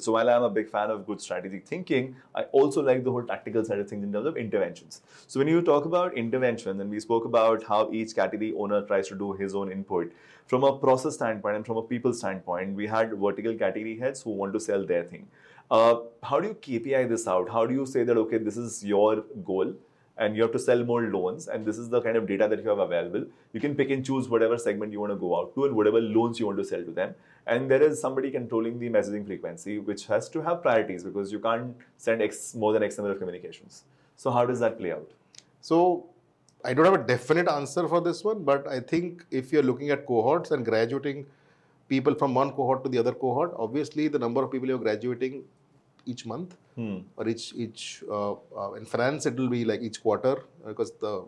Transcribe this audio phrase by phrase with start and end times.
[0.00, 3.22] So while I'm a big fan of good strategic thinking, I also like the whole
[3.22, 5.02] tactical side of things in terms of interventions.
[5.26, 9.08] So when you talk about intervention, and we spoke about how each category owner tries
[9.08, 10.12] to do his own input.
[10.46, 14.30] From a process standpoint and from a people standpoint, we had vertical category heads who
[14.30, 15.28] want to sell their thing.
[15.70, 17.48] Uh, how do you KPI this out?
[17.48, 19.74] How do you say that okay, this is your goal?
[20.20, 22.62] And you have to sell more loans and this is the kind of data that
[22.62, 23.24] you have available.
[23.54, 26.00] You can pick and choose whatever segment you want to go out to and whatever
[26.00, 27.14] loans you want to sell to them.
[27.46, 31.40] And there is somebody controlling the messaging frequency which has to have priorities because you
[31.40, 33.84] can't send x more than x number of communications.
[34.16, 35.10] So how does that play out?
[35.62, 36.06] So
[36.64, 39.90] i don't have a definite answer for this one but i think if you're looking
[39.94, 41.24] at cohorts and graduating
[41.88, 45.42] people from one cohort to the other cohort obviously the number of people you're graduating
[46.06, 46.98] each month hmm.
[47.16, 51.24] or each each uh, uh, in France it will be like each quarter because the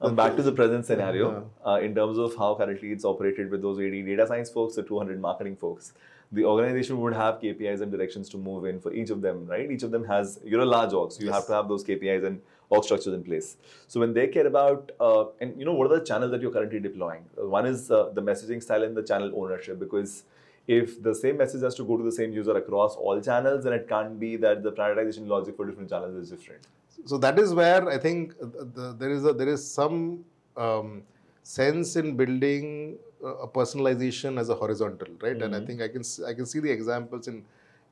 [0.00, 1.30] um, back to the present scenario
[1.64, 1.72] yeah.
[1.72, 4.82] uh, in terms of how currently it's operated with those 80 data science folks, the
[4.82, 5.92] 200 marketing folks.
[6.32, 9.70] The organization would have KPIs and directions to move in for each of them, right?
[9.70, 11.36] Each of them has, you're a large org, so you yes.
[11.36, 13.56] have to have those KPIs and org structures in place.
[13.86, 16.50] So when they care about, uh, and you know, what are the channels that you're
[16.50, 17.24] currently deploying?
[17.40, 20.24] Uh, one is uh, the messaging style and the channel ownership because
[20.66, 23.72] if the same message has to go to the same user across all channels, then
[23.72, 26.66] it can't be that the prioritization logic for different channels is different.
[27.04, 30.24] So that is where I think the, there is a, there is some
[30.56, 31.02] um,
[31.42, 35.34] sense in building a personalization as a horizontal, right?
[35.34, 35.42] Mm-hmm.
[35.42, 35.66] And I mm-hmm.
[35.66, 37.44] think I can I can see the examples in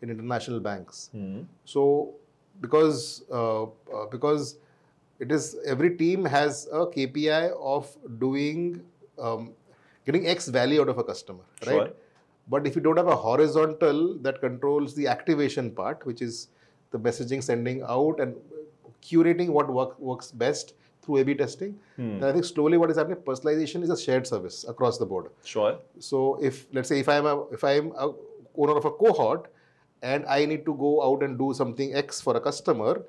[0.00, 1.10] in international banks.
[1.14, 1.42] Mm-hmm.
[1.64, 2.14] So
[2.60, 4.56] because uh, uh, because
[5.18, 8.82] it is every team has a KPI of doing
[9.18, 9.52] um,
[10.06, 11.74] getting X value out of a customer, right?
[11.74, 11.90] Sure.
[12.48, 16.48] But if you don't have a horizontal that controls the activation part, which is
[16.90, 18.34] the messaging sending out and
[19.02, 22.18] curating what work, works best through A/B testing, hmm.
[22.18, 25.30] then I think slowly what is happening, personalization is a shared service across the board.
[25.44, 25.78] Sure.
[25.98, 28.12] So if let's say if I'm a if I'm a
[28.56, 29.50] owner of a cohort
[30.02, 33.04] and I need to go out and do something X for a customer,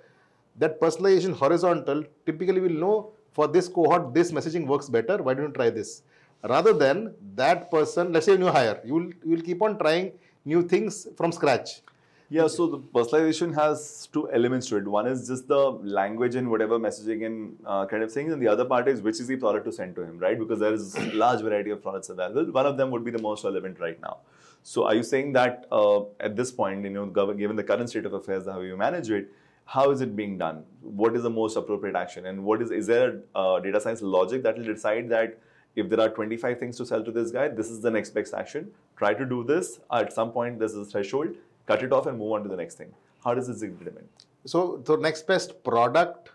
[0.57, 5.21] that personalization horizontal typically will know for this cohort this messaging works better.
[5.21, 6.03] Why don't you try this?
[6.43, 10.11] Rather than that person, let's say new hire, you will you will keep on trying
[10.45, 11.81] new things from scratch.
[12.29, 14.87] Yeah, so the personalization has two elements to it.
[14.87, 18.47] One is just the language and whatever messaging and uh, kind of things, and the
[18.47, 20.39] other part is which is the product to send to him, right?
[20.39, 22.51] Because there is a large variety of products available.
[22.51, 24.17] One of them would be the most relevant right now.
[24.63, 28.05] So, are you saying that uh, at this point, you know, given the current state
[28.05, 29.29] of affairs, how you manage it,
[29.65, 30.63] how is it being done?
[30.81, 34.01] What is the most appropriate action, and what is is there a uh, data science
[34.01, 35.37] logic that will decide that
[35.75, 38.33] if there are 25 things to sell to this guy, this is the next best
[38.33, 38.71] action.
[38.95, 39.79] Try to do this.
[39.91, 41.35] At some point, this is a threshold.
[41.65, 42.93] Cut it off and move on to the next thing.
[43.23, 44.07] How does this implement?
[44.45, 46.31] So, the next best product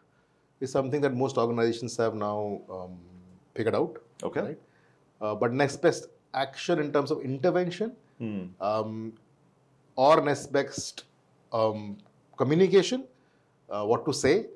[0.60, 2.98] is something that most organizations have now um,
[3.54, 4.02] figured out.
[4.22, 4.40] Okay.
[4.40, 4.58] Right?
[5.20, 8.46] Uh, but next best action in terms of intervention hmm.
[8.60, 9.12] um,
[9.96, 11.04] or next best
[11.52, 11.96] um,
[12.36, 13.04] communication,
[13.70, 14.46] uh, what to say,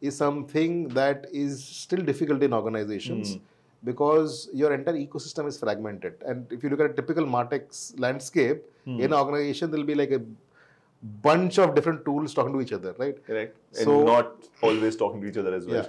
[0.00, 3.34] is something that is still difficult in organizations.
[3.34, 3.44] Hmm
[3.84, 6.14] because your entire ecosystem is fragmented.
[6.26, 9.00] And if you look at a typical Martech landscape, hmm.
[9.00, 10.22] in an organization, there'll be like a
[11.22, 13.24] bunch of different tools talking to each other, right?
[13.26, 13.56] Correct.
[13.72, 14.32] So, and not
[14.62, 15.84] always talking to each other as well.
[15.84, 15.88] Yeah.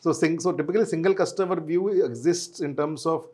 [0.00, 3.26] So, so typically, single customer view exists in terms of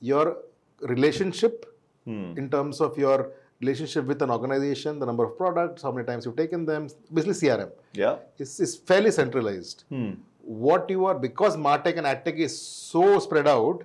[0.00, 0.38] your
[0.80, 1.66] relationship,
[2.04, 2.34] hmm.
[2.36, 3.30] in terms of your
[3.60, 7.34] relationship with an organization, the number of products, how many times you've taken them, basically
[7.34, 7.70] CRM.
[7.92, 8.16] Yeah.
[8.38, 9.84] It's, it's fairly centralized.
[9.88, 10.12] Hmm
[10.42, 13.84] what you are because martech and adtech is so spread out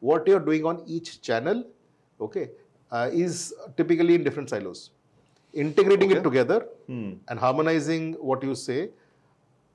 [0.00, 1.64] what you're doing on each channel
[2.20, 2.50] okay
[2.90, 4.90] uh, is typically in different silos
[5.52, 6.18] integrating okay.
[6.18, 7.12] it together hmm.
[7.28, 8.90] and harmonizing what you say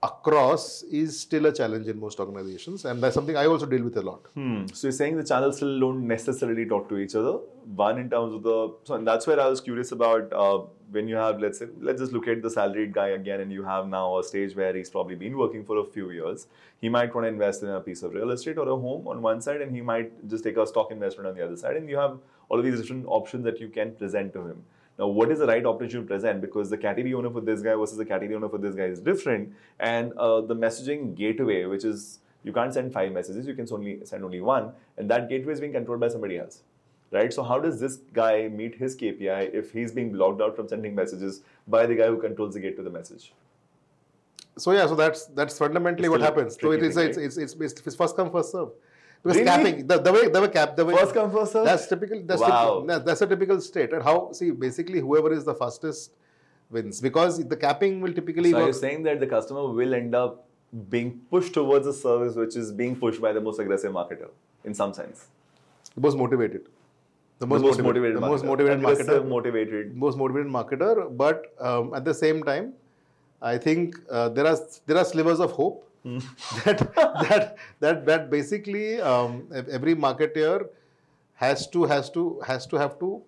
[0.03, 3.97] across is still a challenge in most organizations, and that's something I also deal with
[3.97, 4.27] a lot.
[4.35, 4.67] Hmm.
[4.71, 7.39] So you're saying the channels still don't necessarily talk to each other.
[7.75, 10.59] One in terms of the so and that's where I was curious about uh,
[10.91, 13.63] when you have let's say let's just look at the salaried guy again, and you
[13.63, 16.47] have now a stage where he's probably been working for a few years.
[16.79, 19.21] He might want to invest in a piece of real estate or a home on
[19.21, 21.89] one side, and he might just take a stock investment on the other side, and
[21.89, 22.19] you have
[22.49, 24.63] all of these different options that you can present to him.
[24.99, 26.41] Now, what is the right opportunity to present?
[26.41, 28.99] Because the category owner for this guy versus the category owner for this guy is
[28.99, 29.53] different.
[29.79, 33.99] And uh, the messaging gateway, which is you can't send five messages, you can only
[34.05, 36.63] send only one, and that gateway is being controlled by somebody else.
[37.11, 37.31] Right?
[37.31, 40.95] So, how does this guy meet his KPI if he's being blocked out from sending
[40.95, 43.33] messages by the guy who controls the gate to the message?
[44.57, 46.57] So yeah, so that's that's fundamentally what happens.
[46.59, 48.69] So it is it's, it's, it's, it's first come first serve.
[49.27, 49.71] Because really?
[49.71, 51.65] capping, the, the way the way cap, the way first come first serve.
[51.65, 52.23] That's typical.
[52.25, 52.79] That's wow.
[52.79, 53.91] Typical, that's a typical state.
[53.91, 56.11] And how see basically whoever is the fastest
[56.69, 58.51] wins because the capping will typically.
[58.51, 60.45] So you're saying that the customer will end up
[60.89, 64.29] being pushed towards a service which is being pushed by the most aggressive marketer
[64.63, 65.27] in some sense.
[65.95, 66.69] The most motivated.
[67.39, 68.47] The most motivated- motivated, the most marketer.
[68.47, 69.27] motivated marketer.
[69.27, 69.95] motivated.
[69.95, 72.73] most motivated marketer, but um, at the same time,
[73.41, 75.83] I think uh, there are there are slivers of hope
[76.65, 76.79] that
[77.21, 80.67] that that that basically um, every marketer
[81.35, 83.21] has to has to has to have to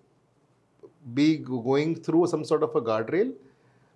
[1.14, 3.32] be going through some sort of a guardrail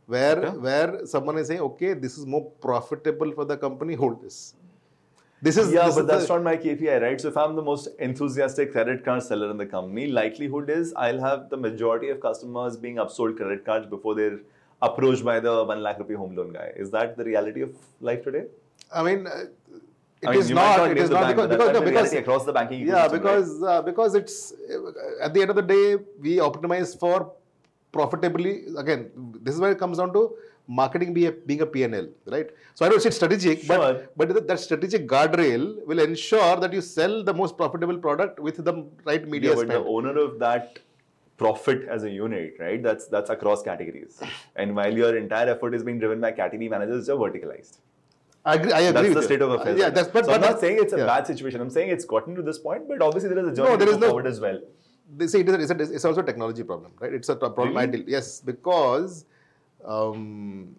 [0.06, 0.50] where Okay.
[0.66, 4.54] where someone is saying, okay, this is more profitable for the company, hold this.
[5.42, 7.20] This is yeah, this but is that's the, not my KPI, right?
[7.20, 11.20] So if I'm the most enthusiastic credit card seller in the company, likelihood is I'll
[11.20, 14.40] have the majority of customers being upsold credit cards before they're
[14.82, 16.72] approached by the one lakh rupee home loan guy.
[16.76, 18.44] Is that the reality of life today?
[18.92, 19.26] I mean.
[19.26, 19.44] Uh,
[20.22, 20.90] it I mean, is not.
[20.90, 23.12] It is not because, but because, no, because across the banking yeah ecosystem, right?
[23.12, 24.54] because uh, because it's
[25.20, 27.32] at the end of the day we optimize for
[27.92, 29.10] profitably again
[29.42, 30.22] this is where it comes down to
[30.66, 33.76] marketing be a, being a pnl right so i don't say strategic Sure.
[34.16, 38.64] but but that- strategic guardrail will ensure that you sell the most profitable product with
[38.64, 40.78] the right media yeah, but spend the owner of that
[41.36, 42.82] profit as a unit, right?
[42.82, 44.20] That's that's across categories.
[44.56, 47.78] And while your entire effort is being driven by category managers, you're verticalized.
[48.46, 49.26] I agree, I agree That's with the you.
[49.26, 49.78] state of affairs.
[49.78, 51.06] yeah that's but, so but I'm not saying it's a yeah.
[51.06, 51.60] bad situation.
[51.62, 53.88] I'm saying it's gotten to this point, but obviously there is a journey No, there
[53.92, 54.58] to no- forward as well.
[55.16, 57.12] they say it is, it's, a, it's also a technology problem, right?
[57.14, 57.98] It's a problem I Really?
[58.02, 58.08] deal.
[58.16, 59.24] Yes, because
[59.84, 60.76] um,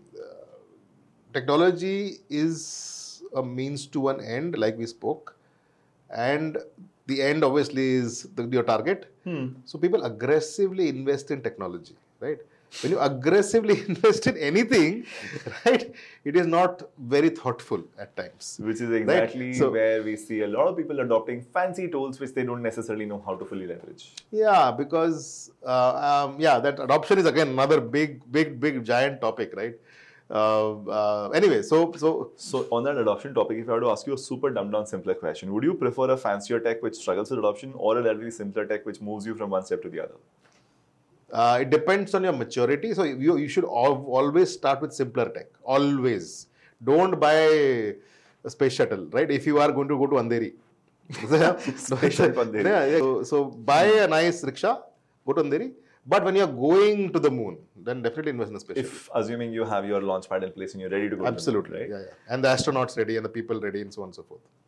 [1.34, 5.36] technology is a means to an end, like we spoke,
[6.10, 6.58] and
[7.08, 9.12] the end obviously is the, your target.
[9.24, 9.48] Hmm.
[9.66, 12.40] So people aggressively invest in technology, right?
[12.82, 15.06] When you aggressively invest in anything,
[15.66, 18.60] right, it is not very thoughtful at times.
[18.62, 22.34] Which is exactly So- where we see a lot of people adopting fancy tools which
[22.34, 24.14] they don't necessarily know how to fully leverage.
[24.32, 29.54] Yeah, because uh, um, yeah, that adoption is again another big, big, big, giant topic,
[29.56, 29.76] right?
[30.30, 34.08] Uh, uh, anyway, so so So on that adoption topic, if I were to ask
[34.08, 37.30] you a super dumbed down, simpler question, would you prefer a fancier tech which struggles
[37.30, 40.00] with adoption or a relatively simpler tech which moves you from one step to the
[40.00, 40.16] other?
[41.32, 42.94] Uh, it depends on your maturity.
[42.94, 45.48] So you you should always start with simpler tech.
[45.64, 46.48] Always,
[46.84, 47.34] don't buy
[48.44, 49.30] a space shuttle, right?
[49.30, 50.54] If you are going to go to Andheri,
[51.12, 52.66] Andheri.
[52.66, 52.98] Yeah, yeah.
[53.00, 54.82] So, so buy a nice rickshaw,
[55.26, 55.72] go to Andheri.
[56.08, 58.92] But when you're going to the moon, then definitely invest in a space shuttle.
[58.92, 61.24] If assuming you have your launch pad in place and you're ready to go, to
[61.24, 61.90] the moon, Absolutely, right?
[61.90, 62.34] yeah, yeah.
[62.34, 64.42] And the astronauts ready and the people ready and so on and so forth.